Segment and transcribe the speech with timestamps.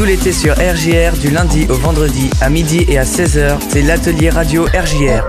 [0.00, 4.30] Tout l'été sur RJR, du lundi au vendredi, à midi et à 16h, c'est l'atelier
[4.30, 5.22] radio RJR.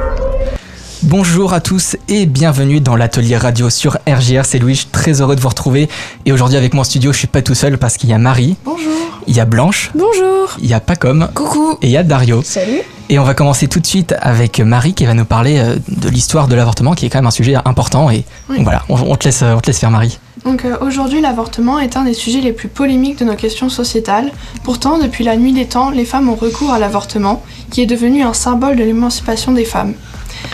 [1.03, 4.45] Bonjour à tous et bienvenue dans l'atelier radio sur RJR.
[4.45, 5.89] C'est Louis, très heureux de vous retrouver.
[6.25, 8.17] Et aujourd'hui avec moi en studio, je suis pas tout seul parce qu'il y a
[8.17, 8.55] Marie.
[8.63, 8.93] Bonjour.
[9.27, 9.91] Il y a Blanche.
[9.93, 10.55] Bonjour.
[10.61, 11.27] Il y a Pacom.
[11.35, 11.77] Coucou.
[11.81, 12.41] Et il y a Dario.
[12.41, 12.79] Salut.
[13.09, 16.07] Et on va commencer tout de suite avec Marie qui va nous parler euh, de
[16.07, 18.09] l'histoire de l'avortement qui est quand même un sujet important.
[18.09, 18.59] Et Oui.
[18.63, 20.17] voilà, on, on te laisse, on te laisse faire Marie.
[20.45, 24.31] Euh, aujourd'hui, l'avortement est un des sujets les plus polémiques de nos questions sociétales.
[24.63, 28.23] Pourtant, depuis la nuit des temps, les femmes ont recours à l'avortement, qui est devenu
[28.23, 29.93] un symbole de l'émancipation des femmes.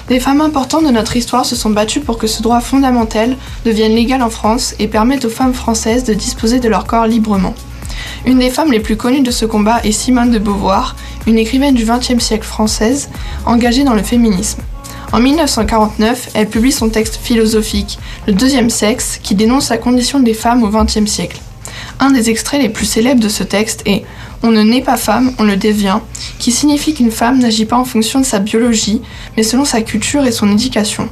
[0.09, 3.93] Des femmes importantes de notre histoire se sont battues pour que ce droit fondamental devienne
[3.93, 7.54] légal en France et permette aux femmes françaises de disposer de leur corps librement.
[8.26, 10.95] Une des femmes les plus connues de ce combat est Simone de Beauvoir,
[11.26, 13.09] une écrivaine du XXe siècle française
[13.45, 14.62] engagée dans le féminisme.
[15.13, 20.34] En 1949, elle publie son texte philosophique, Le deuxième sexe, qui dénonce la condition des
[20.34, 21.39] femmes au XXe siècle.
[21.99, 24.03] Un des extraits les plus célèbres de ce texte est
[24.43, 25.99] On ne naît pas femme, on le devient,
[26.39, 29.01] qui signifie qu'une femme n'agit pas en fonction de sa biologie,
[29.37, 31.07] mais selon sa culture et son éducation.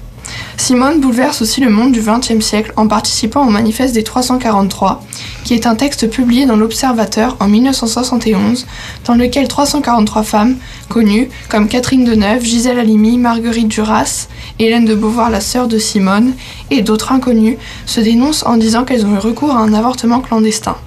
[0.58, 5.04] Simone bouleverse aussi le monde du XXe siècle en participant au manifeste des 343,
[5.44, 8.66] qui est un texte publié dans l'Observateur en 1971,
[9.06, 10.56] dans lequel 343 femmes
[10.90, 14.28] connues, comme Catherine Deneuve, Gisèle Halimi, Marguerite Duras,
[14.60, 16.34] Hélène de Beauvoir, la sœur de Simone,
[16.72, 20.78] et d'autres inconnues, se dénoncent en disant qu'elles ont eu recours à un avortement clandestin.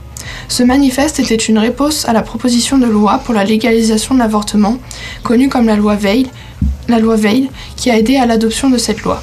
[0.48, 4.78] Ce manifeste était une réponse à la proposition de loi pour la légalisation de l'avortement,
[5.22, 6.30] connue comme la loi Veil,
[7.76, 9.22] qui a aidé à l'adoption de cette loi.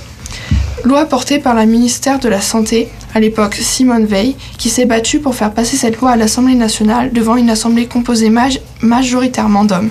[0.83, 5.19] Loi portée par la ministère de la Santé, à l'époque Simone Veil, qui s'est battue
[5.19, 9.89] pour faire passer cette loi à l'Assemblée nationale devant une assemblée composée maj- majoritairement d'hommes.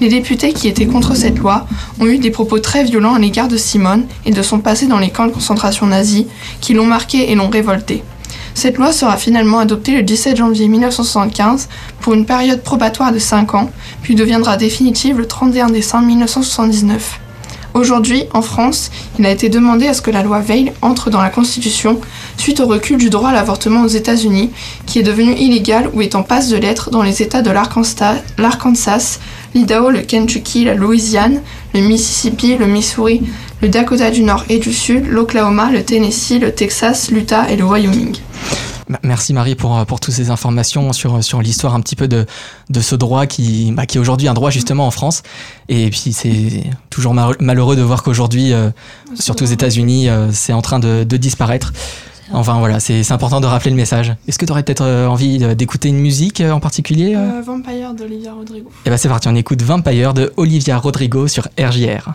[0.00, 1.66] Les députés qui étaient contre cette loi
[2.00, 4.98] ont eu des propos très violents à l'égard de Simone et de son passé dans
[4.98, 6.24] les camps de concentration nazis,
[6.60, 8.02] qui l'ont marqué et l'ont révolté.
[8.56, 11.68] Cette loi sera finalement adoptée le 17 janvier 1975
[12.00, 17.20] pour une période probatoire de 5 ans, puis deviendra définitive le 31 décembre 1979.
[17.74, 21.20] Aujourd'hui, en France, il a été demandé à ce que la loi Veil entre dans
[21.20, 22.00] la Constitution
[22.38, 24.48] suite au recul du droit à l'avortement aux États-Unis,
[24.86, 29.18] qui est devenu illégal ou est en passe de l'être dans les États de l'Arkansas,
[29.54, 31.42] l'Idaho, le Kentucky, la Louisiane,
[31.74, 33.20] le Mississippi, le Missouri,
[33.60, 37.64] le Dakota du Nord et du Sud, l'Oklahoma, le Tennessee, le Texas, l'Utah et le
[37.64, 38.16] Wyoming.
[39.02, 42.26] Merci Marie pour, euh, pour toutes ces informations sur, sur l'histoire un petit peu de,
[42.70, 45.22] de ce droit qui, bah, qui est aujourd'hui un droit justement en France.
[45.68, 48.70] Et puis c'est toujours malheureux de voir qu'aujourd'hui, euh,
[49.14, 51.72] surtout aux États-Unis, euh, c'est en train de, de disparaître.
[52.32, 54.14] Enfin voilà, c'est important de rappeler le message.
[54.26, 57.38] Est-ce que tu aurais peut-être euh, envie euh, d'écouter une musique euh, en particulier euh?
[57.38, 58.70] Euh, Vampire d'Olivia Rodrigo.
[58.84, 62.14] Eh ben c'est parti, on écoute Vampire de Olivia Rodrigo sur RJR.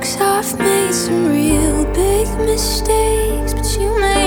[0.00, 4.19] Cause I've made some real big mistakes, but you make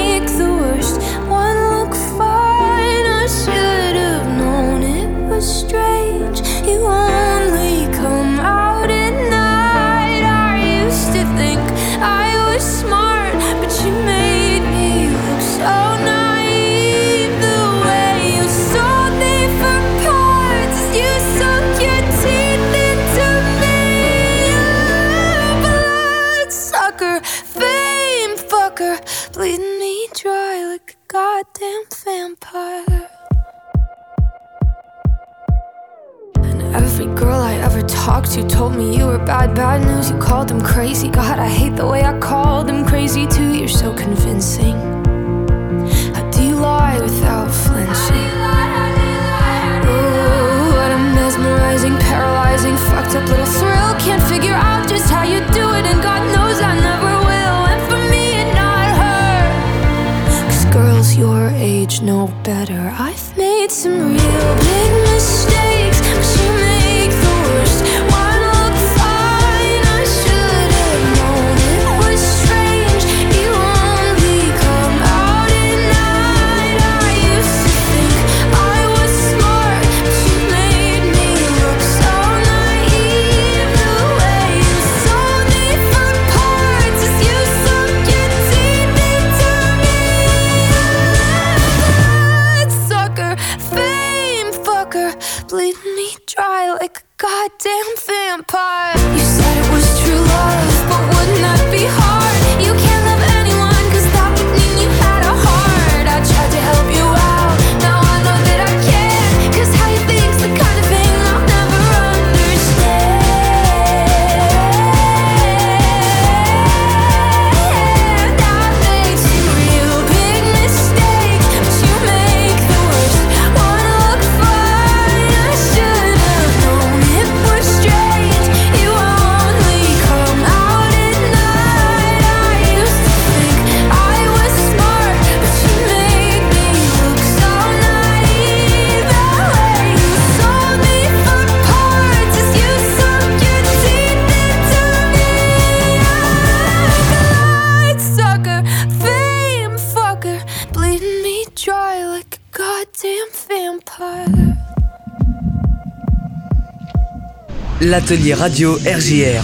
[157.94, 159.44] L'atelier radio RJR.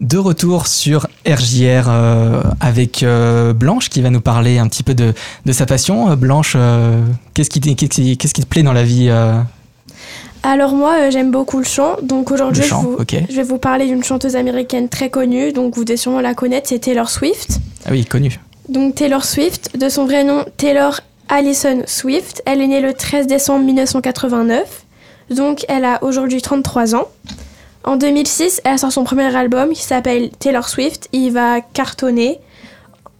[0.00, 4.94] De retour sur RJR euh, avec euh, Blanche qui va nous parler un petit peu
[4.94, 5.12] de,
[5.44, 6.08] de sa passion.
[6.08, 7.02] Euh, Blanche, euh,
[7.34, 9.38] qu'est-ce qui, te plaît dans la vie euh,
[10.42, 11.96] Alors moi, euh, j'aime beaucoup le chant.
[12.02, 15.52] Donc aujourd'hui, je, je vais vous parler d'une chanteuse américaine très connue.
[15.52, 17.60] Donc vous devez sûrement la connaître, c'est Taylor Swift.
[17.84, 18.40] Ah oui, connu.
[18.70, 23.26] Donc Taylor Swift, de son vrai nom Taylor Allison Swift, elle est née le 13
[23.26, 24.85] décembre 1989.
[25.30, 27.08] Donc elle a aujourd'hui 33 ans.
[27.84, 31.08] En 2006, elle sort son premier album qui s'appelle Taylor Swift.
[31.12, 32.40] Il va cartonner.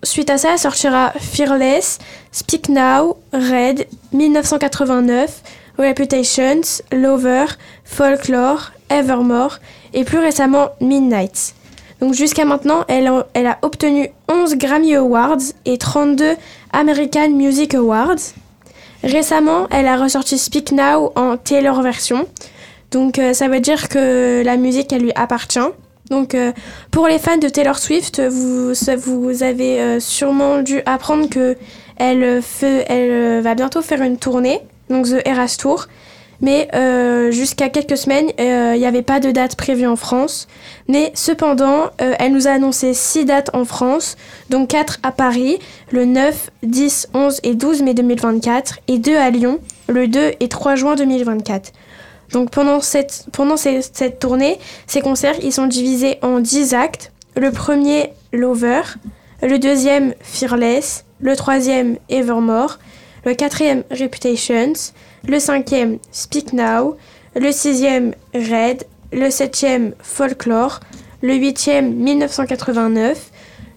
[0.03, 1.99] Suite à ça, elle sortira Fearless,
[2.33, 5.43] Speak Now, Red, 1989,
[5.79, 7.47] Reputations, Lover,
[7.85, 9.59] Folklore, Evermore
[9.95, 11.55] et plus récemment Midnight.
[12.01, 16.35] Donc jusqu'à maintenant, elle a, elle a obtenu 11 Grammy Awards et 32
[16.73, 18.35] American Music Awards.
[19.03, 22.27] Récemment, elle a ressorti Speak Now en Taylor version.
[22.91, 25.59] Donc euh, ça veut dire que la musique, elle lui appartient.
[26.11, 26.53] Donc euh,
[26.91, 31.57] pour les fans de Taylor Swift, vous, vous avez euh, sûrement dû apprendre que
[31.97, 34.61] elle, fait, elle va bientôt faire une tournée,
[34.91, 35.87] donc The Eras Tour.
[36.41, 40.49] Mais euh, jusqu'à quelques semaines, euh, il n'y avait pas de date prévue en France.
[40.89, 44.17] Mais cependant, euh, elle nous a annoncé 6 dates en France,
[44.51, 45.59] dont 4 à Paris,
[45.91, 50.49] le 9, 10, 11 et 12 mai 2024, et 2 à Lyon, le 2 et
[50.49, 51.73] 3 juin 2024.
[52.33, 53.27] Donc pendant cette,
[54.19, 57.13] tournée, ces concerts, ils sont divisés en 10 actes.
[57.37, 58.83] Le premier, Lover,
[59.43, 62.79] le deuxième, Fearless, le troisième, Evermore,
[63.25, 64.73] le quatrième, Reputations,
[65.29, 66.97] le cinquième, Speak Now,
[67.35, 70.81] le sixième, Red, le septième, Folklore,
[71.23, 73.31] le huitième, 1989,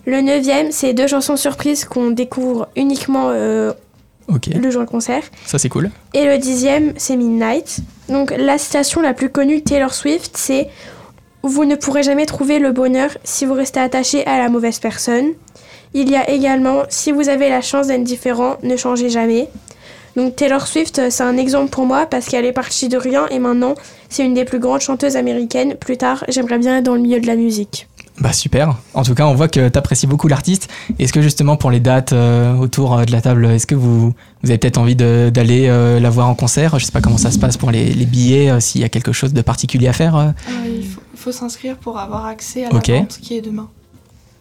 [0.05, 3.73] le neuvième, c'est deux chansons surprises qu'on découvre uniquement euh,
[4.27, 5.23] le jour du concert.
[5.45, 5.91] ça c'est cool.
[6.13, 7.79] Et le dixième, c'est Midnight.
[8.07, 10.69] Donc la citation la plus connue de Taylor Swift, c'est
[11.43, 15.29] Vous ne pourrez jamais trouver le bonheur si vous restez attaché à la mauvaise personne.
[15.93, 19.49] Il y a également Si vous avez la chance d'être différent, ne changez jamais.
[20.15, 23.27] Donc Taylor Swift, euh, c'est un exemple pour moi parce qu'elle est partie de rien
[23.29, 23.75] et maintenant
[24.09, 25.75] c'est une des plus grandes chanteuses américaines.
[25.75, 27.87] Plus tard, j'aimerais bien être dans le milieu de la musique.
[28.19, 28.75] Bah super.
[28.93, 30.67] En tout cas, on voit que tu apprécies beaucoup l'artiste.
[30.99, 34.07] Est-ce que justement pour les dates euh, autour euh, de la table, est-ce que vous,
[34.09, 36.77] vous avez peut-être envie d'aller euh, la voir en concert?
[36.79, 38.89] Je sais pas comment ça se passe pour les, les billets, euh, s'il y a
[38.89, 40.17] quelque chose de particulier à faire.
[40.17, 40.25] euh.
[40.49, 40.85] Euh, il
[41.15, 43.69] faut, s'inscrire pour avoir accès à la vente qui est demain.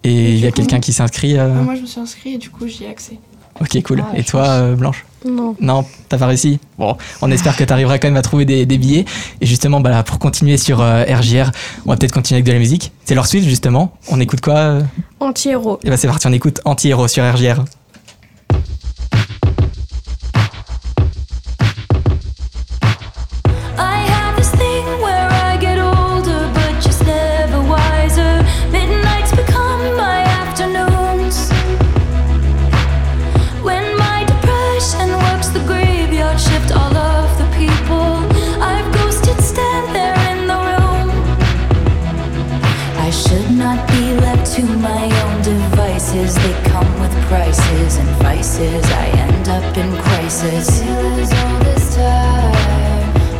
[0.02, 1.38] Et Et il y a quelqu'un qui s'inscrit.
[1.38, 3.18] Euh, Moi, je me suis inscrit et du coup, j'y ai accès.
[3.60, 4.04] Ok, cool.
[4.06, 5.56] Ah, Et toi, euh, Blanche Non.
[5.60, 8.66] Non, t'as pas réussi Bon, on espère que tu arriveras quand même à trouver des,
[8.66, 9.04] des billets.
[9.40, 11.50] Et justement, bah, là, pour continuer sur euh, RJR,
[11.86, 12.92] on va peut-être continuer avec de la musique.
[13.04, 13.92] C'est leur Swift, justement.
[14.10, 14.82] On écoute quoi euh
[15.20, 15.80] Anti-héros.
[15.84, 17.64] Et bah c'est parti, on écoute Anti-Héros sur RJR.
[46.12, 46.34] Devices.
[46.36, 48.84] They come with prices and vices.
[48.84, 50.82] I end up in crisis.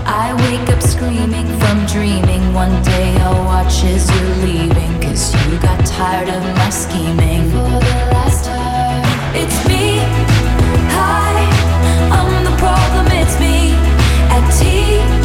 [0.06, 2.52] I wake up screaming from dreaming.
[2.52, 5.00] One day I'll watch as you're leaving.
[5.00, 7.50] Cause you got tired of my scheming.
[7.50, 9.02] For the last time.
[9.34, 9.98] It's me.
[10.96, 11.34] Hi.
[12.10, 13.06] I'm the problem.
[13.12, 13.72] It's me.
[14.30, 15.17] At tea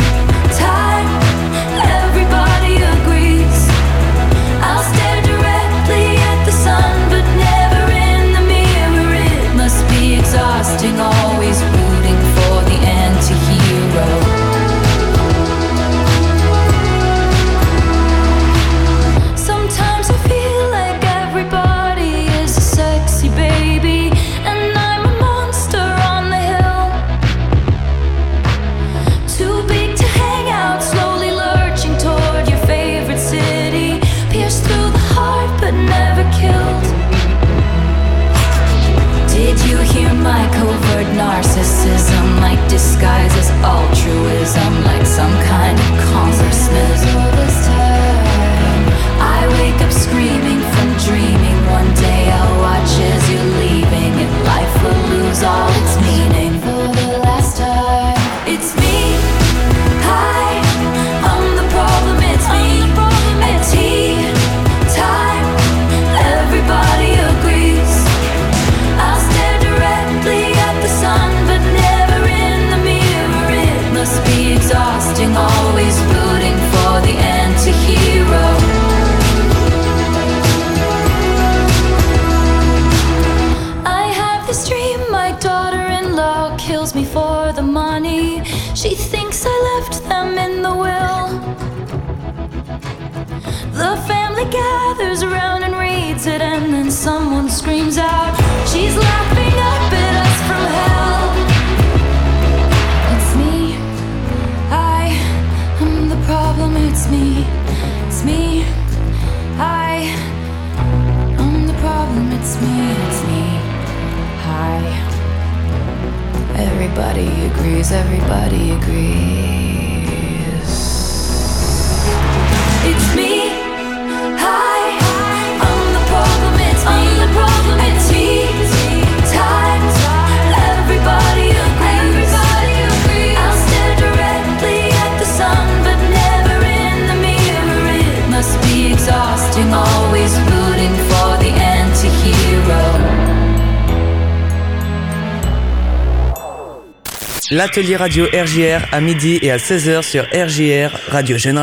[147.53, 151.60] L'atelier radio RJR à midi et à 16h sur RJR Radio Jeune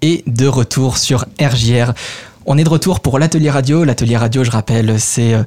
[0.00, 1.92] et de retour sur RJR.
[2.46, 3.82] On est de retour pour l'atelier radio.
[3.82, 5.42] L'atelier radio, je rappelle, c'est euh,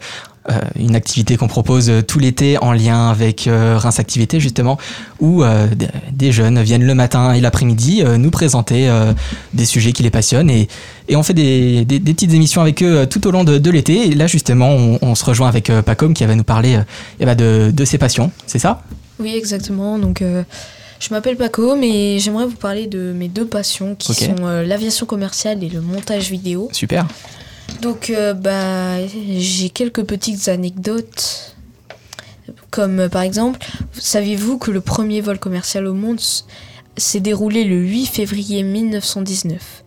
[0.79, 4.77] une activité qu'on propose euh, tout l'été en lien avec euh, Reims Activité justement,
[5.19, 5.67] où euh,
[6.11, 9.13] des jeunes viennent le matin et l'après-midi euh, nous présenter euh,
[9.53, 10.67] des sujets qui les passionnent et,
[11.09, 13.57] et on fait des, des- des petites émissions avec eux euh, tout au long de,
[13.57, 14.07] de l'été.
[14.07, 16.81] Et là justement, on, on se rejoint avec euh, Pacom qui va nous parler euh,
[17.19, 18.83] eh ben, de, de ses passions, c'est ça?
[19.19, 19.97] Oui, exactement.
[19.97, 20.43] Donc, euh,
[20.99, 25.05] je m'appelle Paco, mais j'aimerais vous parler de mes deux passions qui sont euh, l'aviation
[25.05, 26.69] commerciale et le montage vidéo.
[26.71, 27.05] Super.
[27.81, 31.55] Donc, euh, bah, j'ai quelques petites anecdotes.
[32.71, 33.59] Comme euh, par exemple,
[33.93, 36.19] saviez-vous que le premier vol commercial au monde
[36.97, 39.83] s'est déroulé le 8 février 1919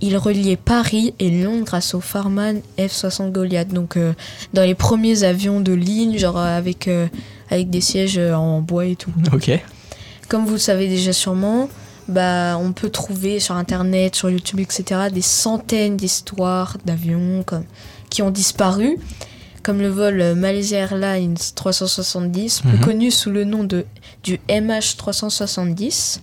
[0.00, 3.68] Il reliait Paris et Londres grâce au Farman F-60 Goliath.
[3.68, 4.12] Donc, euh,
[4.54, 6.88] dans les premiers avions de ligne, genre avec,
[7.50, 9.12] avec des sièges en bois et tout.
[9.32, 9.50] Ok.
[10.28, 11.68] Comme vous le savez déjà sûrement,
[12.12, 17.64] bah, on peut trouver sur Internet, sur YouTube, etc., des centaines d'histoires d'avions comme,
[18.10, 18.98] qui ont disparu,
[19.62, 22.80] comme le vol euh, Malaysia Airlines 370, plus Mhm.
[22.80, 23.84] connu sous le nom de,
[24.22, 26.20] du MH370,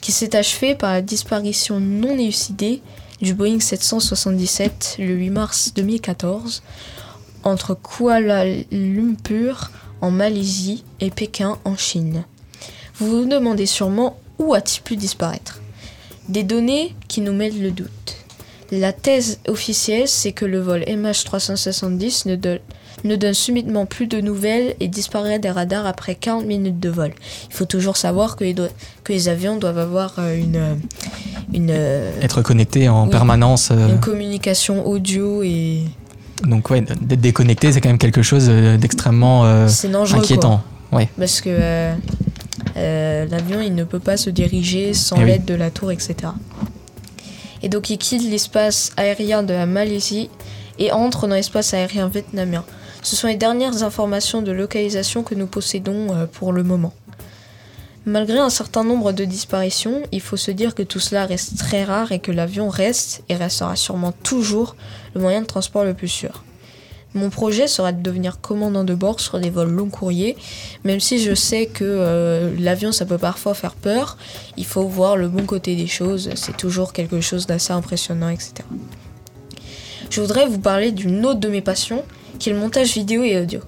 [0.00, 2.82] qui s'est achevé par la disparition non élucidée
[3.22, 6.62] du Boeing 777 le 8 mars 2014
[7.42, 9.70] entre Kuala Lumpur
[10.00, 12.24] en Malaisie et Pékin en Chine.
[12.96, 15.60] Vous vous demandez sûrement où a-t-il pu disparaître?
[16.28, 18.16] Des données qui nous mettent le doute.
[18.72, 22.58] La thèse officielle, c'est que le vol MH370 ne, donne-
[23.04, 27.12] ne donne subitement plus de nouvelles et disparaît des radars après 40 minutes de vol.
[27.50, 28.66] Il faut toujours savoir que les, do-
[29.04, 30.74] que les avions doivent avoir euh, une, euh,
[31.52, 33.10] une, euh, Être connecté en Oui.
[33.10, 33.70] permanence.
[33.70, 35.82] une communication audio et
[36.42, 40.18] Donc ouais, d'être déconnecté, c'est quand même quelque chose d'extrêmement euh, quoi.
[40.18, 40.62] inquiétant.
[40.90, 41.08] Ouais.
[41.18, 41.94] Parce que euh,
[42.76, 45.26] euh, l'avion, il ne peut pas se diriger sans oui.
[45.26, 46.14] l'aide de la tour, etc.
[47.62, 50.28] Et donc, il quitte l'espace aérien de la Malaisie
[50.78, 52.64] et entre dans l'espace aérien vietnamien.
[53.02, 56.92] Ce sont les dernières informations de localisation que nous possédons euh, pour le moment.
[58.06, 61.84] Malgré un certain nombre de disparitions, il faut se dire que tout cela reste très
[61.84, 64.76] rare et que l'avion reste et restera sûrement toujours
[65.14, 66.44] le moyen de transport le plus sûr.
[67.14, 70.36] Mon projet sera de devenir commandant de bord sur des vols long courriers,
[70.82, 74.18] même si je sais que euh, l'avion ça peut parfois faire peur,
[74.56, 78.54] il faut voir le bon côté des choses, c'est toujours quelque chose d'assez impressionnant, etc.
[80.10, 82.04] Je voudrais vous parler d'une autre de mes passions,
[82.38, 83.60] qui est le montage vidéo et audio.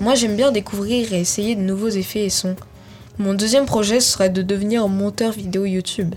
[0.00, 2.56] Moi j'aime bien découvrir et essayer de nouveaux effets et sons.
[3.20, 6.14] Mon deuxième projet serait de devenir monteur vidéo YouTube.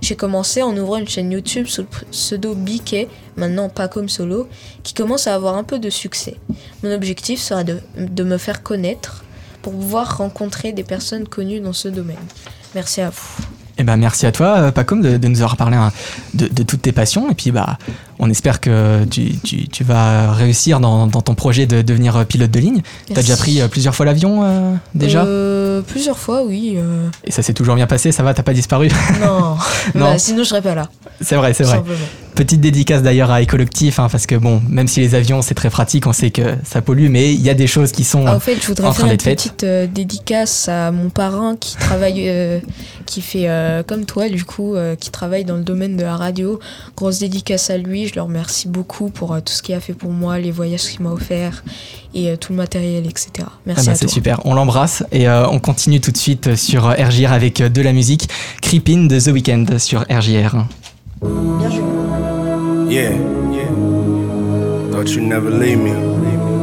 [0.00, 4.48] J'ai commencé en ouvrant une chaîne YouTube sous le pseudo BK, maintenant pas comme solo,
[4.82, 6.36] qui commence à avoir un peu de succès.
[6.82, 9.22] Mon objectif sera de me faire connaître
[9.60, 12.16] pour pouvoir rencontrer des personnes connues dans ce domaine.
[12.74, 13.55] Merci à vous.
[13.78, 15.92] Eh ben merci à toi, euh, Pacom, de, de nous avoir parlé hein,
[16.32, 17.30] de, de toutes tes passions.
[17.30, 17.76] Et puis bah,
[18.18, 22.24] on espère que tu, tu- tu vas réussir dans, dans ton projet de devenir euh,
[22.24, 22.80] pilote de ligne.
[23.08, 23.22] T'as Merci.
[23.30, 26.74] déjà pris euh, plusieurs fois l'avion euh, déjà Euh, Plusieurs fois, oui.
[26.78, 28.88] euh, Et ça s'est toujours bien passé, ça va, t'as pas disparu?
[29.20, 29.56] Non,
[29.94, 30.06] Non.
[30.12, 30.88] Bah, sinon je serais pas là.
[31.20, 31.76] C'est vrai, c'est vrai.
[31.76, 31.98] simplement.
[32.36, 35.70] Petite dédicace d'ailleurs à Écollectif, hein, parce que bon, même si les avions c'est très
[35.70, 38.26] pratique, on sait que ça pollue, mais il y a des choses qui sont.
[38.26, 39.38] Ah, en fait, je voudrais faire train une d'être faite.
[39.38, 42.60] petite euh, dédicace à mon parrain qui travaille, euh,
[43.06, 46.60] qui fait euh, comme toi, du coup, qui travaille dans le domaine de la radio.
[46.94, 48.06] Grosse dédicace à lui.
[48.06, 51.00] Je le remercie beaucoup pour tout ce qu'il a fait pour moi, les voyages qu'il
[51.00, 51.64] m'a offert
[52.14, 53.30] et tout le matériel, etc.
[53.40, 56.84] Ah Merci bah, à c'est super, on l'embrasse et on continue tout de suite sur
[56.84, 58.28] RJR avec de la musique.
[58.60, 60.66] Creepin de The Weeknd sur RJR.
[61.22, 63.10] Yeah.
[63.50, 63.70] yeah.
[64.90, 65.92] Thought you never leave me.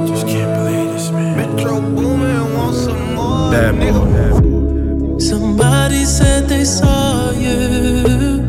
[0.08, 1.56] Just can't believe this, man.
[1.56, 3.52] Metro booming, want some more.
[3.52, 3.92] Bad boy.
[4.14, 5.18] Bad boy.
[5.18, 8.44] Somebody said they saw you.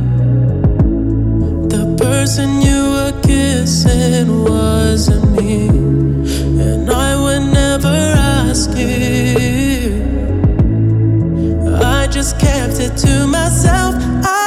[1.68, 5.68] The person you were kissing wasn't me.
[5.68, 10.04] And I would never ask you.
[11.82, 13.94] I just kept it to myself.
[14.22, 14.43] I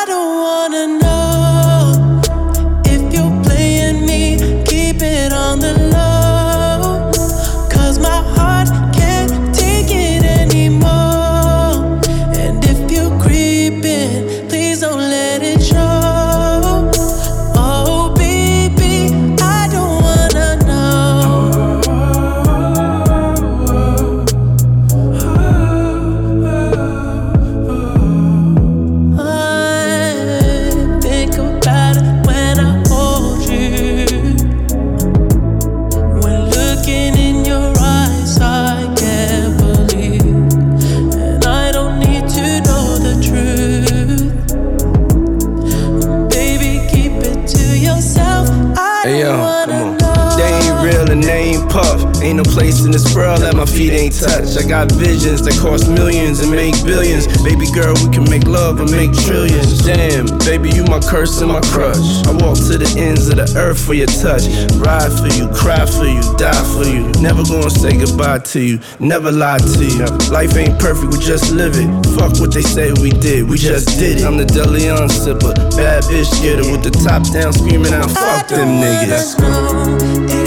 [58.85, 59.81] make trillions.
[59.85, 62.25] Damn, baby, you my curse and my crush.
[62.27, 64.45] I walk to the ends of the earth for your touch.
[64.77, 67.09] Ride for you, cry for you, die for you.
[67.21, 70.05] Never gonna say goodbye to you, never lie to you.
[70.29, 71.89] Life ain't perfect, we just live it.
[72.17, 74.25] Fuck what they say we did, we just did it.
[74.25, 78.81] I'm the Deleon sipper, bad bitch getter with the top down, screaming out, fuck them
[78.81, 80.46] niggas.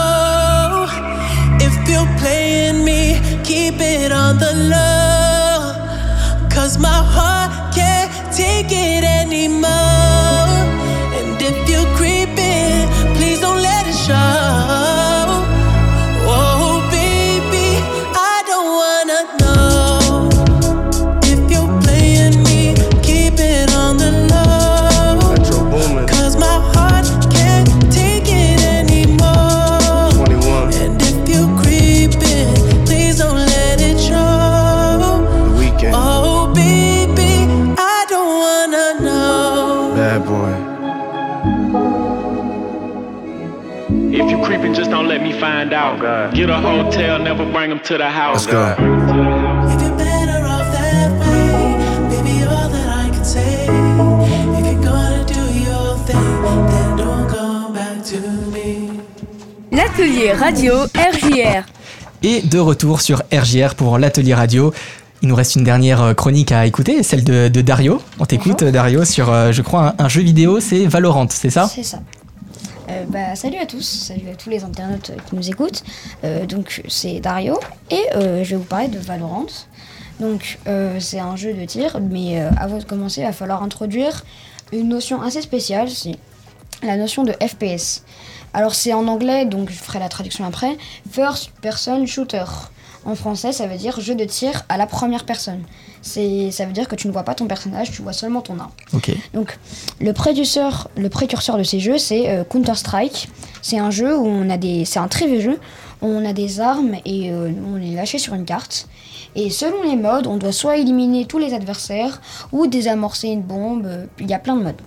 [3.51, 5.00] Keep it on the low.
[45.41, 45.99] Find out.
[46.33, 48.45] Get a hotel, never bring them to the house.
[48.45, 48.63] Let's go.
[48.69, 51.43] If you're better off that way,
[52.11, 53.65] baby, all that I can say.
[54.57, 56.29] If you're gonna do your thing,
[56.71, 58.19] then don't come back to
[58.53, 58.69] me.
[59.71, 61.63] L'atelier radio RJR.
[62.23, 64.71] Et de retour sur RJR pour l'atelier radio.
[65.23, 68.01] Il nous reste une dernière euh, chronique à écouter, celle de, de Dario.
[68.19, 71.67] On t'écoute, Dario, sur, euh, je crois, un, un jeu vidéo, c'est Valorant, c'est ça?
[71.67, 71.99] C'est ça.
[72.91, 75.83] Euh, bah, salut à tous, salut à tous les internautes euh, qui nous écoutent.
[76.23, 77.57] Euh, donc c'est Dario
[77.89, 79.45] et je vais vous parler de Valorant.
[80.19, 80.59] Donc
[80.99, 84.23] c'est un jeu de tir, mais avant de commencer, il va falloir introduire
[84.71, 86.15] une notion assez spéciale, c'est
[86.83, 88.03] la notion de FPS.
[88.53, 90.77] Alors c'est en anglais, donc je ferai la traduction après.
[91.11, 92.43] First Person Shooter.
[93.03, 95.63] En français, ça veut dire jeu de tir à la première personne.
[96.03, 98.59] C'est, ça veut dire que tu ne vois pas ton personnage, tu vois seulement ton
[98.59, 98.71] arme.
[98.93, 99.11] Ok.
[99.33, 99.57] Donc,
[99.99, 103.29] le précurseur, le précurseur de ces jeux, c'est euh, Counter Strike.
[103.61, 105.59] C'est un jeu où on a des, c'est un très vieux jeu.
[106.01, 108.87] où On a des armes et euh, on les lâché sur une carte.
[109.35, 113.87] Et selon les modes, on doit soit éliminer tous les adversaires ou désamorcer une bombe.
[114.19, 114.81] Il y a plein de modes.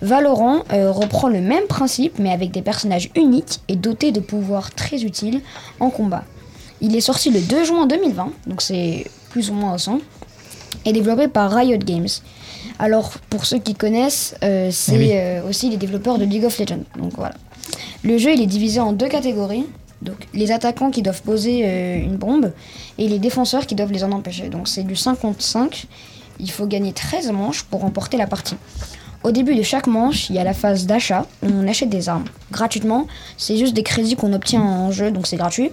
[0.00, 4.74] Valorant euh, reprend le même principe mais avec des personnages uniques et dotés de pouvoirs
[4.74, 5.40] très utiles
[5.78, 6.24] en combat.
[6.82, 10.00] Il est sorti le 2 juin 2020, donc c'est plus ou moins récent,
[10.84, 12.08] et développé par Riot Games.
[12.78, 15.10] Alors pour ceux qui connaissent, euh, c'est Eh oui.
[15.14, 16.84] euh, aussi les développeurs de League of Legends.
[16.98, 17.34] Donc voilà.
[18.02, 19.66] Le jeu il est divisé en deux catégories.
[20.00, 22.52] Donc les attaquants qui doivent poser euh, une bombe
[22.98, 24.48] et les défenseurs qui doivent les en empêcher.
[24.48, 25.86] Donc c'est du 5 contre 5.
[26.40, 28.56] Il faut gagner 13 manches pour remporter la partie.
[29.22, 31.26] Au début de chaque manche, il y a la phase d'achat.
[31.44, 33.06] où On achète des armes gratuitement.
[33.36, 35.70] C'est juste des crédits qu'on obtient en jeu, donc c'est gratuit.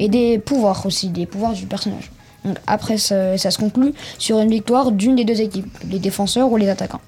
[0.00, 2.10] Et des pouvoirs aussi, des pouvoirs du personnage.
[2.44, 6.50] Donc après, ça, ça se conclut sur une victoire d'une des deux équipes, les défenseurs
[6.50, 7.02] ou les attaquants.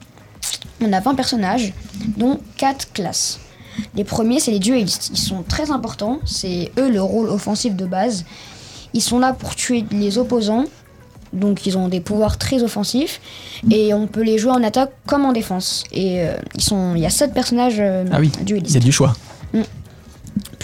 [0.80, 1.72] On a 20 personnages,
[2.18, 3.40] dont 4 classes.
[3.96, 5.08] Les premiers, c'est les duellistes.
[5.10, 6.18] Ils sont très importants.
[6.26, 8.26] C'est eux le rôle offensif de base.
[8.92, 10.66] Ils sont là pour tuer les opposants.
[11.32, 13.22] Donc ils ont des pouvoirs très offensifs.
[13.70, 15.84] Et on peut les jouer en attaque comme en défense.
[15.92, 18.72] Et euh, ils sont, il y a 7 personnages euh, Ah oui, duellistes.
[18.72, 19.14] il y a du choix.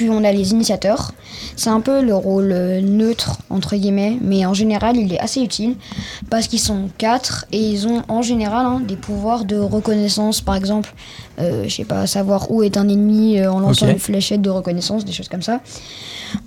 [0.08, 1.12] On a les initiateurs.
[1.56, 5.40] C'est un peu le rôle euh, neutre, entre guillemets, mais en général, il est assez
[5.40, 5.76] utile
[6.30, 10.56] parce qu'ils sont quatre et ils ont en général hein, des pouvoirs de reconnaissance, par
[10.56, 10.94] exemple,
[11.40, 14.50] euh, je sais pas, savoir où est un ennemi euh, en lançant une fléchette de
[14.50, 15.60] reconnaissance, des choses comme ça.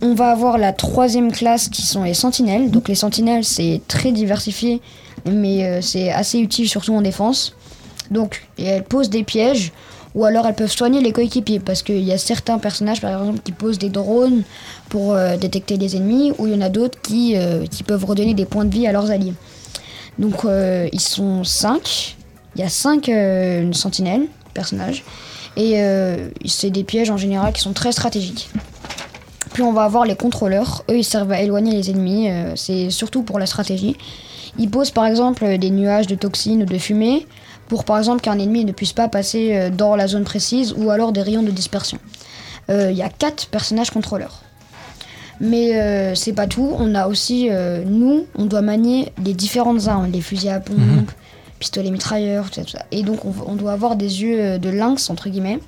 [0.01, 2.71] On va avoir la troisième classe qui sont les sentinelles.
[2.71, 4.81] Donc les sentinelles, c'est très diversifié,
[5.25, 7.55] mais euh, c'est assez utile surtout en défense.
[8.09, 9.71] Donc et elles posent des pièges.
[10.15, 13.39] Ou alors elles peuvent soigner les coéquipiers parce qu'il y a certains personnages par exemple
[13.43, 14.43] qui posent des drones
[14.89, 18.03] pour euh, détecter les ennemis ou il y en a d'autres qui, euh, qui peuvent
[18.03, 19.33] redonner des points de vie à leurs alliés.
[20.19, 22.17] Donc euh, ils sont 5,
[22.55, 23.09] il y a 5
[23.73, 25.03] sentinelles, personnages,
[25.55, 25.81] et
[26.45, 28.49] c'est des pièges en général qui sont très stratégiques.
[29.53, 33.23] Puis on va avoir les contrôleurs, eux ils servent à éloigner les ennemis, c'est surtout
[33.23, 33.95] pour la stratégie.
[34.59, 37.25] Ils posent par exemple des nuages de toxines ou de fumée
[37.71, 40.91] pour par exemple qu'un ennemi ne puisse pas passer euh, dans la zone précise ou
[40.91, 41.99] alors des rayons de dispersion.
[42.69, 44.41] Euh, Il y a quatre personnages contrôleurs.
[45.39, 49.87] Mais euh, c'est pas tout, on a aussi, euh, nous, on doit manier les différentes
[49.87, 51.05] armes, les fusils à pompe, Mhm.
[51.59, 52.85] pistolets mitrailleurs, tout ça, tout ça.
[52.91, 55.59] Et donc on, on doit avoir des yeux de lynx, entre guillemets.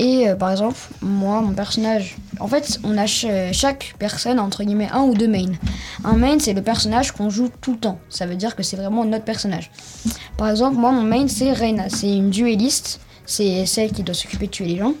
[0.00, 4.62] Et euh, par exemple, moi, mon personnage, en fait, on a ch- chaque personne, entre
[4.62, 5.52] guillemets, un ou deux mains.
[6.04, 7.98] Un main, c'est le personnage qu'on joue tout le temps.
[8.08, 9.70] Ça veut dire que c'est vraiment notre personnage.
[10.36, 11.88] Par exemple, moi, mon main, c'est Reina.
[11.88, 13.00] C'est une duelliste.
[13.26, 14.94] C'est celle qui doit s'occuper de tuer les gens.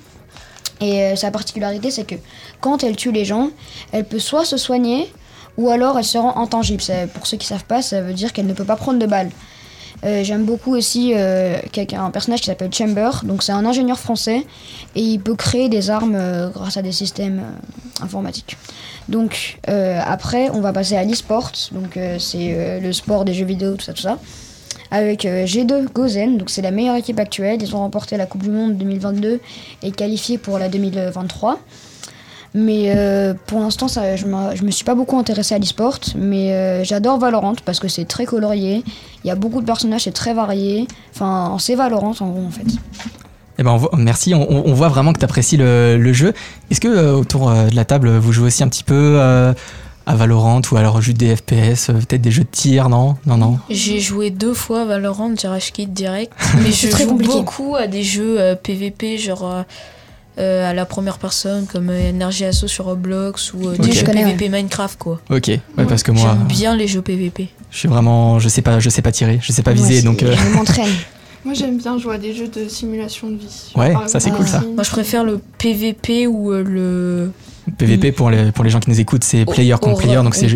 [0.80, 2.16] Et euh, sa particularité, c'est que
[2.60, 3.50] quand elle tue les gens,
[3.92, 5.12] elle peut soit se soigner,
[5.56, 6.82] ou alors elle se rend intangible.
[7.14, 9.30] Pour ceux qui savent pas, ça veut dire qu'elle ne peut pas prendre de balles.
[10.04, 11.58] Euh, J'aime beaucoup aussi euh,
[11.92, 13.10] un personnage qui s'appelle Chamber.
[13.24, 14.44] Donc c'est un ingénieur français
[14.94, 17.42] et il peut créer des armes euh, grâce à des systèmes
[18.00, 18.56] informatiques.
[19.08, 21.52] Donc après, on va passer à l'e-sport.
[21.72, 24.18] Donc c'est le sport des jeux vidéo, tout ça, tout ça.
[24.90, 27.60] Avec euh, G2 Gozen, donc c'est la meilleure équipe actuelle.
[27.60, 29.40] Ils ont remporté la Coupe du Monde 2022
[29.82, 31.58] et qualifié pour la 2023.
[32.54, 35.98] Mais euh, pour l'instant, ça, je me, je me suis pas beaucoup intéressée à l'e-sport,
[36.16, 38.82] mais euh, j'adore Valorant parce que c'est très colorié.
[39.24, 40.86] Il y a beaucoup de personnages, c'est très varié.
[41.14, 42.64] Enfin, c'est Valorant en gros en fait.
[43.58, 46.32] Eh ben, on voit- merci, on, voit vraiment que tu apprécies le, le jeu.
[46.70, 49.52] Est-ce que euh, autour de la table, vous jouez aussi un petit peu euh,
[50.06, 53.16] à Valorant ou alors juste des FPS, peut-être des jeux de tir, non?
[53.26, 53.58] Non, non.
[53.68, 56.32] J'ai joué deux fois Valorant, j'ai Quit direct.
[56.62, 57.34] Mais je très joue compliqué.
[57.34, 59.64] beaucoup à des jeux euh, PVP, genre
[60.38, 63.80] à la première personne, comme euh, Energy Asso sur Roblox ou euh, Ok.
[63.80, 65.20] des Je jeux connais, PVP Minecraft, quoi.
[65.30, 67.48] Ok, ouais, parce que moi, J'aime bien les jeux PVP.
[67.70, 70.12] je suis vraiment, je sais pas, je sais pas tirer, je sais pas viser, Moi,
[70.12, 70.22] donc.
[70.22, 70.90] euh, Je m'entraîne.
[71.44, 73.72] Moi j'aime bien jouer à des jeux de simulation de vie.
[73.76, 74.60] Ouais, ça, c'est cool, ça.
[74.74, 77.30] Moi, je préfère le PVP ou euh, le.
[77.78, 80.16] PVP pour les, pour les gens qui nous écoutent, c'est Oh, player contre horreur, player,
[80.22, 80.46] donc c'est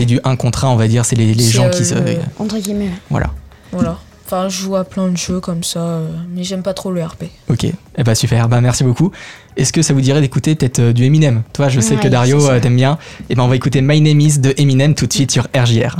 [0.00, 0.04] Ouais.
[0.04, 1.94] du 1 contre 1, on va dire, c'est les, les gens euh, qui se.
[2.38, 2.90] Entre guillemets.
[3.08, 3.30] Voilà,
[3.72, 3.98] Voilà.
[4.26, 7.00] Enfin, je joue à plein de jeux comme ça, euh, mais j'aime pas trop le
[7.02, 7.26] RP.
[7.48, 7.64] ok.
[7.98, 9.12] Eh bah super, bah merci beaucoup.
[9.56, 11.42] Est-ce que ça vous dirait d'écouter peut-être euh, du Eminem?
[11.52, 12.98] Toi, je sais Ouais, que Dario euh, t'aime bien.
[13.30, 15.96] Et ben on va écouter My Name Is de Eminem tout de suite sur RJR.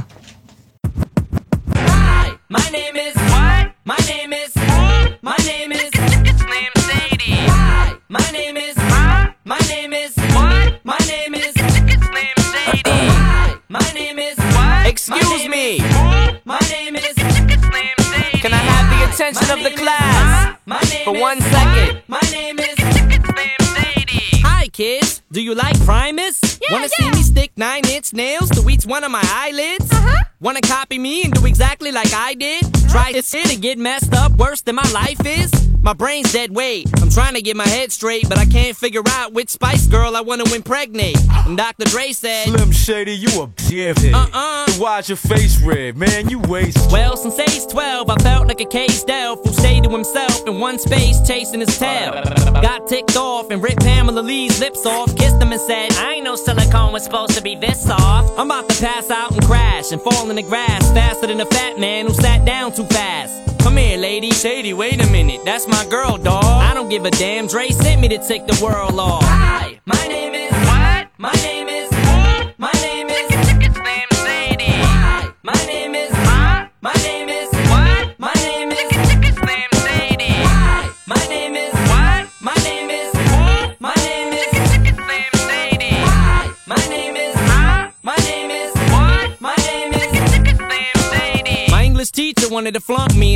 [21.07, 22.03] For one second?
[22.09, 24.40] My name is it's name Sadie.
[24.42, 26.59] Hi kids, do you like Primus?
[26.69, 29.88] Wanna see me stick nine inch nails to each one of my eyelids?
[29.92, 30.25] Uh-huh.
[30.40, 32.64] Wanna copy me and do exactly like I did?
[32.90, 35.53] Try this shit and get messed up worse than my life is?
[35.87, 36.90] My brain's dead weight.
[37.01, 40.16] I'm trying to get my head straight, but I can't figure out which Spice Girl
[40.16, 41.16] I wanna impregnate.
[41.46, 41.85] And Dr.
[41.85, 44.12] Dre said, Slim Shady, you a dickhead.
[44.12, 44.72] Uh-uh.
[44.81, 46.29] Why's your face red, man?
[46.29, 46.90] You waste.
[46.90, 50.59] Well, since age 12, I felt like a caged elf who stayed to himself in
[50.59, 52.14] one space chasing his tail.
[52.61, 56.25] Got ticked off and ripped Pamela Lee's lips off, kissed him and said, I ain't
[56.25, 58.37] no silicone was supposed to be this soft.
[58.37, 61.46] I'm about to pass out and crash and fall in the grass faster than a
[61.46, 63.56] fat man who sat down too fast.
[63.66, 64.31] Come here, lady.
[64.31, 65.40] Shady, wait a minute.
[65.44, 66.44] That's my girl, dawg.
[66.44, 67.48] I don't give a damn.
[67.48, 69.24] Dre sent me to take the world off.
[69.24, 70.52] Hi, my name is.
[70.52, 71.09] What?
[71.18, 71.56] My name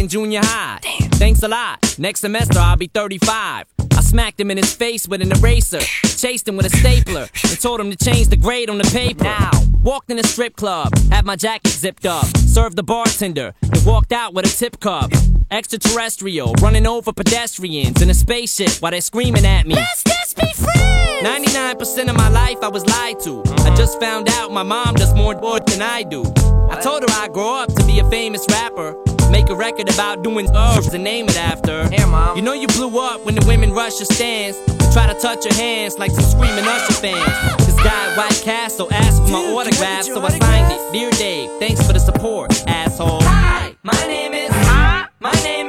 [0.01, 0.79] in junior high.
[1.13, 1.97] Thanks a lot.
[1.99, 3.67] Next semester I'll be 35.
[3.93, 7.61] I smacked him in his face with an eraser, chased him with a stapler, and
[7.61, 9.25] told him to change the grade on the paper.
[9.25, 9.51] Now,
[9.83, 14.13] walked in a strip club, had my jacket zipped up, served the bartender, and walked
[14.13, 15.13] out with a tip cup.
[15.51, 19.75] Extraterrestrial, running over pedestrians in a spaceship while they're screaming at me.
[19.75, 21.27] Let's just be friends!
[21.27, 23.43] 99% of my life I was lied to.
[23.59, 26.23] I just found out my mom does more good than I do.
[26.71, 28.97] I told her I'd grow up to be a famous rapper.
[29.31, 30.77] Make a record about doing oh.
[30.77, 31.89] herbs and name it after.
[31.89, 32.37] Here, mom.
[32.37, 34.59] You know you blew up when the women rush your stands.
[34.67, 37.67] and Try to touch your hands like some screaming Usher fans.
[37.67, 40.93] This guy at White Castle asked for my autograph, so I signed it.
[40.93, 43.23] Dear Dave, thanks for the support, asshole.
[43.23, 44.51] Hi, my name is.
[44.51, 44.57] Is.
[44.57, 45.21] My name is.
[45.21, 45.60] It's name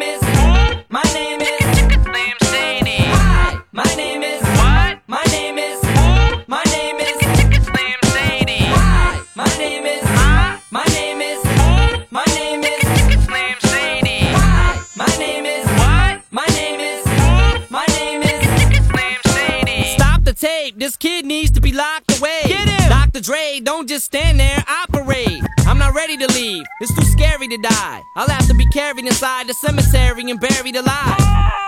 [27.52, 28.02] to die.
[28.16, 31.20] I'll have to be carried inside the cemetery and buried alive.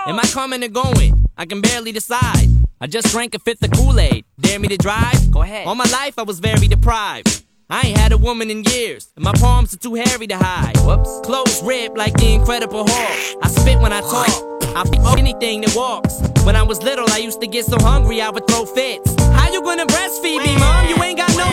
[0.06, 1.26] Am I coming or going?
[1.36, 2.48] I can barely decide.
[2.80, 4.24] I just drank a fifth of Kool-Aid.
[4.40, 5.30] Dare me to drive?
[5.30, 5.66] Go ahead.
[5.66, 7.44] All my life I was very deprived.
[7.68, 10.76] I ain't had a woman in years, and my palms are too hairy to hide.
[10.78, 11.20] Whoops.
[11.24, 13.38] Clothes ripped like the Incredible Hulk.
[13.42, 14.53] I spit when I talk.
[14.76, 16.20] I fuck anything that walks.
[16.44, 19.14] When I was little, I used to get so hungry I would throw fits.
[19.20, 20.88] How you gonna breastfeed me, mom?
[20.88, 21.48] You ain't got no.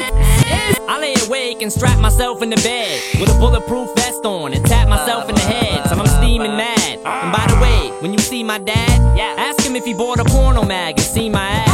[0.90, 4.66] I lay awake and strap myself in the bed with a bulletproof vest on and
[4.66, 7.00] tap myself in the head till I'm steaming mad.
[7.06, 10.26] And by the way, when you see my dad, ask him if he bought a
[10.26, 11.71] porno mag and see my ad.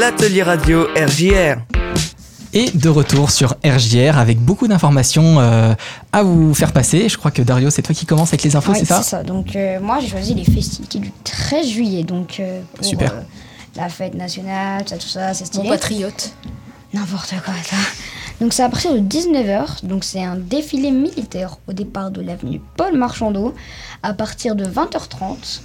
[0.00, 1.58] L'atelier radio RJR.
[2.54, 5.74] Et de retour sur RJR avec beaucoup d'informations euh,
[6.10, 7.10] à vous faire passer.
[7.10, 9.10] Je crois que Dario, c'est toi qui commence avec les infos, Ouais, c'est ça C'est
[9.10, 9.22] ça.
[9.22, 12.02] Donc, euh, moi, j'ai choisi les festivités du 13 juillet.
[12.02, 13.12] Donc, euh, pour Super.
[13.12, 13.20] euh,
[13.76, 15.64] la fête nationale, tout ça, tout ça, c'est stylé.
[15.64, 16.32] Mon patriote.
[16.94, 17.76] N'importe quoi, ça.
[18.40, 19.84] Donc, c'est à partir de 19h.
[19.84, 23.54] Donc, c'est un défilé militaire au départ de l'avenue Paul Marchandeau.
[24.02, 25.60] À partir de 20h30,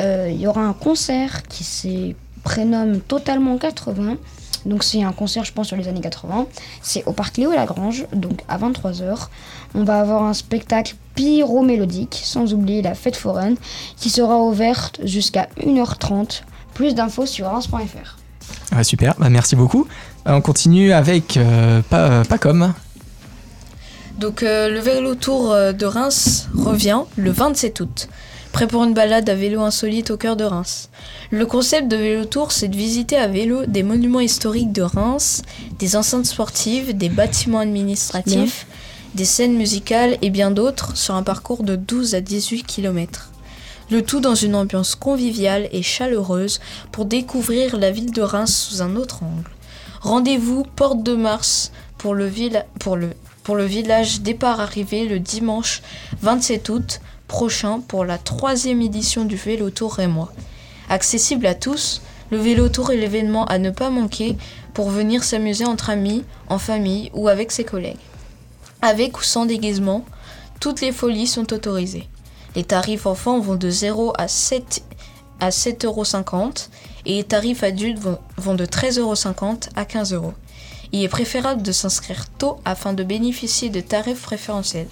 [0.00, 2.12] euh, il y aura un concert qui se
[2.48, 4.16] prénomme Totalement 80.
[4.64, 6.46] Donc, c'est un concert, je pense, sur les années 80.
[6.82, 9.28] C'est au parc Léo Lagrange, donc à 23h.
[9.74, 13.56] On va avoir un spectacle pyro-mélodique, sans oublier la fête foraine,
[13.96, 16.42] qui sera ouverte jusqu'à 1h30.
[16.72, 18.16] Plus d'infos sur reims.fr.
[18.72, 19.86] Ah, Super, bah, merci beaucoup.
[20.26, 22.72] Euh, on continue avec euh, pas, euh, pas comme.
[24.18, 28.08] Donc euh, le vélo tour de Reims revient le 27 août.
[28.58, 30.88] Prêt pour une balade à vélo insolite au cœur de Reims.
[31.30, 35.42] Le concept de vélo tour, c'est de visiter à vélo des monuments historiques de Reims,
[35.78, 38.66] des enceintes sportives, des bâtiments administratifs,
[39.14, 43.30] des scènes musicales et bien d'autres sur un parcours de 12 à 18 km.
[43.92, 46.58] Le tout dans une ambiance conviviale et chaleureuse
[46.90, 49.48] pour découvrir la ville de Reims sous un autre angle.
[50.00, 53.10] Rendez-vous Porte de Mars pour le, villa- pour le,
[53.44, 55.80] pour le village départ-arrivée le dimanche
[56.22, 60.32] 27 août prochain pour la troisième édition du Vélo Tour Rémois.
[60.88, 64.36] Accessible à tous, le Vélo Tour est l'événement à ne pas manquer
[64.74, 67.98] pour venir s'amuser entre amis, en famille ou avec ses collègues.
[68.82, 70.04] Avec ou sans déguisement,
[70.58, 72.08] toutes les folies sont autorisées.
[72.56, 74.82] Les tarifs enfants vont de 0 à 7
[75.40, 76.52] à 7,50 euros
[77.06, 79.14] et les tarifs adultes vont, vont de 13,50 euros
[79.76, 80.34] à 15 euros.
[80.90, 84.88] Il est préférable de s'inscrire tôt afin de bénéficier de tarifs préférentiels.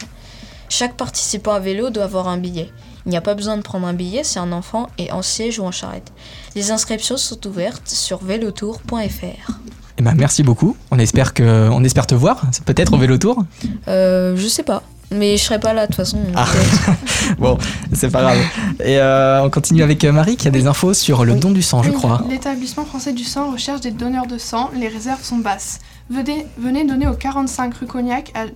[0.68, 2.70] Chaque participant à vélo doit avoir un billet.
[3.06, 5.58] Il n'y a pas besoin de prendre un billet si un enfant est en siège
[5.60, 6.12] ou en charrette.
[6.54, 9.52] Les inscriptions sont ouvertes sur velotour.fr.
[9.98, 10.76] Eh ben, merci beaucoup.
[10.90, 13.44] On espère, que, on espère te voir, peut-être au vélo tour.
[13.88, 16.18] Euh, je sais pas, mais je serai pas là de toute façon.
[16.34, 16.46] Ah.
[16.54, 16.92] euh,
[17.38, 17.56] Bon,
[17.92, 18.38] c'est pas grave.
[18.80, 21.62] Et euh, on continue avec euh, Marie qui a des infos sur le don du
[21.62, 22.22] sang, je crois.
[22.28, 24.70] L'établissement français du sang recherche des donneurs de sang.
[24.74, 25.78] Les réserves sont basses.
[26.10, 28.46] Venez, venez donner au 45 rue Cognac à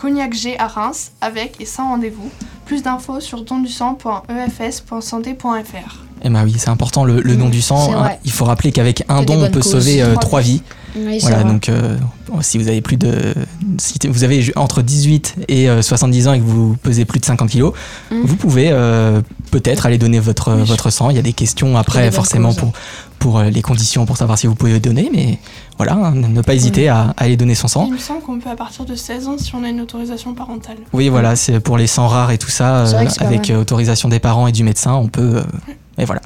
[0.00, 2.30] Cognac G à Reims avec et sans rendez-vous.
[2.64, 6.04] Plus d'infos sur dondusang.efs.santé.fr.
[6.22, 7.92] Eh ben oui, c'est important le, le don du sang.
[7.94, 8.10] Hein.
[8.24, 9.72] Il faut rappeler qu'avec un don, on peut causes.
[9.72, 10.62] sauver euh, Trois vies.
[10.94, 11.02] vies.
[11.06, 11.52] Oui, c'est voilà, vrai.
[11.52, 11.96] donc euh,
[12.42, 13.34] si vous avez plus de,
[13.78, 17.24] si vous avez entre 18 et euh, 70 ans et que vous pesez plus de
[17.24, 17.72] 50 kilos,
[18.10, 18.22] Mm.
[18.24, 21.10] vous pouvez euh, peut-être aller donner votre Oui, je- votre sang.
[21.10, 22.58] Il y a des questions après forcément causes.
[22.58, 22.72] pour
[23.20, 25.38] pour euh, les conditions pour savoir si vous pouvez donner, mais
[25.84, 27.84] voilà, hein, ne pas hésiter à, à aller donner son sang.
[27.86, 30.34] Il me semble qu'on peut à partir de 16 ans si on a une autorisation
[30.34, 30.76] parentale.
[30.92, 33.56] Oui, voilà, c'est pour les sangs rares et tout ça, euh, avec mal.
[33.56, 35.36] euh, autorisation des parents et du médecin, on peut.
[35.36, 35.42] euh,
[35.96, 36.20] et voilà.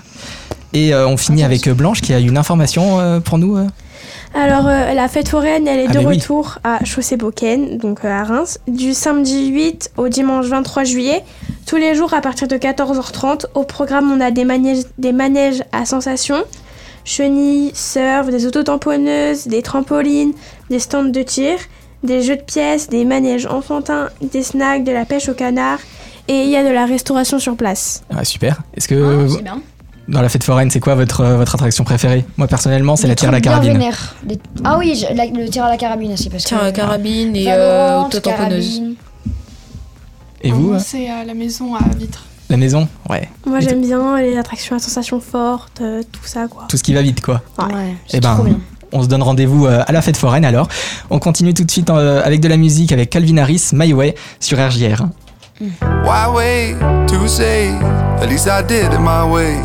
[0.72, 3.56] Et euh, on finit avec euh, Blanche qui a une information euh, pour nous.
[3.56, 3.66] euh.
[4.34, 6.16] Alors, euh, la fête foraine, elle est Ah, de oui.
[6.16, 11.22] retour à Chaussée-Beaucaine, donc euh, à Reims, du samedi 8 au dimanche 23 juillet.
[11.66, 13.44] Tous les jours à partir de 14h30.
[13.54, 16.38] Au programme, on a des manèges, des manèges à sensation,
[17.04, 20.32] chenilles, surf, des autotamponneuses, des trampolines,
[20.70, 21.56] des stands de tir,
[22.02, 25.78] des jeux de pièces, des manèges enfantins, des snacks, de la pêche au canard.
[26.28, 28.02] Et il y a de la restauration sur place.
[28.14, 28.62] Ah, super.
[28.74, 29.60] Est-ce que Ah, bien.
[30.08, 33.14] dans la fête foraine, c'est quoi votre, euh, votre attraction préférée Moi personnellement, c'est la
[33.14, 33.78] tire à la carabine.
[34.26, 36.30] Les- Ah oui, je- la- le tir à la carabine aussi.
[36.30, 38.82] Parce Tir à que, la carabine et euh, autotamponneuse.
[40.42, 42.24] Et vous c'est à la maison à Vitre.
[42.54, 43.28] La maison Ouais.
[43.46, 46.66] Moi Et j'aime bien les attractions à sensations fortes, euh, tout ça quoi.
[46.68, 47.42] Tout ce qui va vite, quoi.
[47.58, 48.38] Ouais, Eh ben,
[48.92, 50.68] on se donne rendez-vous euh, à la fête foraine alors.
[51.10, 54.14] On continue tout de suite euh, avec de la musique avec Calvin Harris, My Way
[54.38, 55.02] sur RJR.
[56.04, 56.76] Why wait
[57.08, 57.70] to say?
[58.22, 59.56] At least I did it my way?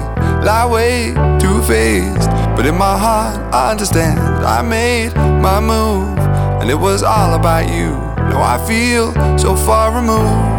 [0.44, 4.18] Lie way too faced, but in my heart I understand.
[4.44, 6.18] I made my move,
[6.60, 7.92] and it was all about you.
[8.32, 10.59] Now I feel so far removed.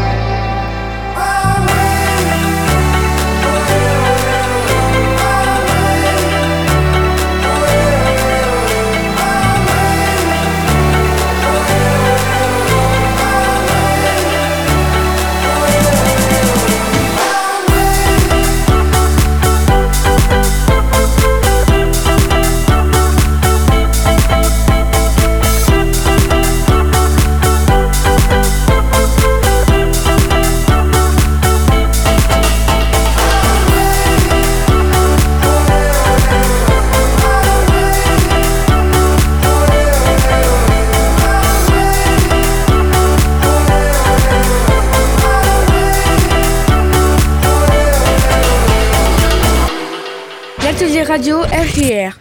[51.21, 52.17] Radio RJR.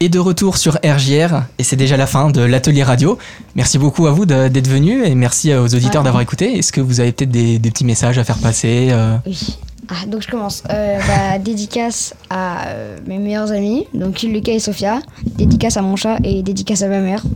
[0.00, 3.16] Et de retour sur RJR, et c'est déjà la fin de l'atelier radio.
[3.54, 6.04] Merci beaucoup à vous d'être venus et merci aux auditeurs Ouais.
[6.04, 6.58] d'avoir écouté.
[6.58, 9.56] Est-ce que vous avez peut-être des, des petits messages à faire passer euh, Oui.
[9.88, 10.64] Ah, donc je commence.
[10.68, 15.00] Euh, bah, dédicace à euh, mes meilleurs amis, donc Lucas et Sophia.
[15.24, 17.22] Dédicace à mon chat et dédicace à ma mère.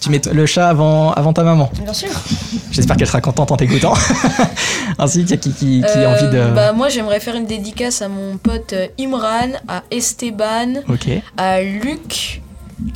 [0.00, 1.70] Tu mets le chat avant, avant ta maman.
[1.80, 2.08] Bien sûr.
[2.72, 3.94] J'espère qu'elle sera contente en t'écoutant.
[4.98, 6.38] Ainsi qu'il y a qui, qui, qui a envie de.
[6.38, 10.80] Euh, Bah, moi, j'aimerais faire une dédicace à mon pote euh, Imran, à Esteban,
[11.36, 12.40] à Luc,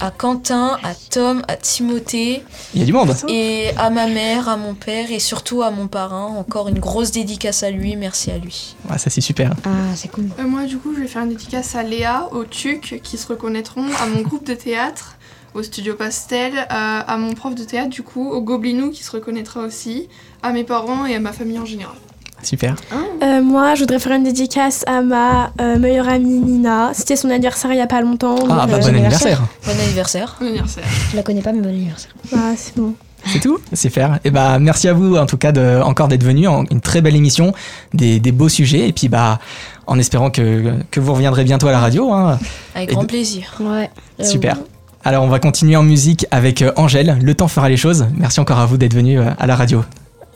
[0.00, 2.42] à Quentin, à Tom, à Timothée.
[2.74, 3.14] Il y a du monde.
[3.28, 6.24] Et à ma mère, à mon père et surtout à mon parrain.
[6.38, 7.96] Encore une grosse dédicace à lui.
[7.96, 8.76] Merci à lui.
[8.90, 9.52] Ouais, ça c'est super.
[9.64, 10.28] Ah, c'est cool.
[10.40, 13.26] Euh, moi, du coup, je vais faire une dédicace à Léa, au TUC, qui se
[13.28, 15.15] reconnaîtront, à mon groupe de théâtre,
[15.56, 19.10] au studio Pastel, euh, à mon prof de théâtre du coup, au Goblinou qui se
[19.10, 20.08] reconnaîtra aussi,
[20.42, 21.94] à mes parents et à ma famille en général.
[22.42, 22.76] Super.
[23.22, 26.90] Euh, moi, je voudrais faire une dédicace à ma euh, meilleure amie Nina.
[26.92, 28.36] C'était son anniversaire il y a pas longtemps.
[28.50, 29.42] Ah, bah, bon anniversaire.
[29.64, 30.36] Bon anniversaire.
[30.38, 30.84] Bon anniversaire.
[31.10, 32.10] Je la connais pas, mais bon anniversaire.
[32.34, 32.92] Ah, c'est bon.
[33.24, 34.20] C'est tout Super.
[34.24, 36.46] Et bah merci à vous en tout cas de, encore d'être venus.
[36.46, 37.52] en- Une très belle émission,
[37.92, 38.86] des, des beaux sujets.
[38.86, 39.40] Et puis bah
[39.88, 42.12] en espérant que, que vous reviendrez bientôt à la radio.
[42.12, 42.38] hein.
[42.76, 43.54] Avec Et grand de- plaisir.
[43.60, 43.90] Ouais.
[44.22, 44.58] Super.
[45.06, 47.16] Alors on va continuer en musique avec euh, Angèle.
[47.22, 48.08] Le temps fera les choses.
[48.16, 49.84] Merci encore à vous d'être venu euh, à la radio.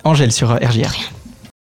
[0.05, 0.95] Angèle sur euh, RJR.